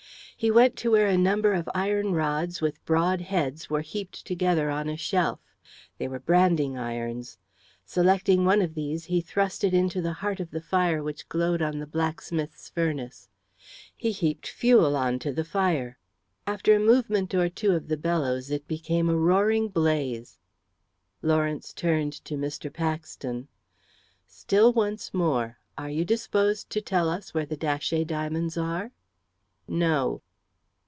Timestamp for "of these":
8.59-9.05